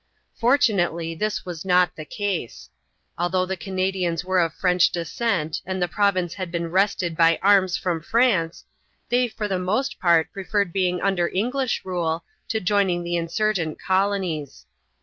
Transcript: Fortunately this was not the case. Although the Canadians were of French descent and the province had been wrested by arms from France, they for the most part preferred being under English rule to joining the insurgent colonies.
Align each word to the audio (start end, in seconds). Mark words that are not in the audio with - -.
Fortunately 0.33 1.13
this 1.13 1.45
was 1.45 1.63
not 1.63 1.95
the 1.95 2.05
case. 2.05 2.71
Although 3.19 3.45
the 3.45 3.55
Canadians 3.55 4.25
were 4.25 4.39
of 4.39 4.51
French 4.51 4.89
descent 4.89 5.61
and 5.63 5.79
the 5.79 5.87
province 5.87 6.33
had 6.33 6.51
been 6.51 6.71
wrested 6.71 7.15
by 7.15 7.37
arms 7.43 7.77
from 7.77 8.01
France, 8.01 8.65
they 9.09 9.27
for 9.27 9.47
the 9.47 9.59
most 9.59 9.99
part 9.99 10.33
preferred 10.33 10.73
being 10.73 11.01
under 11.03 11.27
English 11.27 11.85
rule 11.85 12.23
to 12.47 12.59
joining 12.59 13.03
the 13.03 13.15
insurgent 13.15 13.79
colonies. 13.79 14.65